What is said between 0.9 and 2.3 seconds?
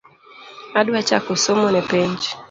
chako somo ne penj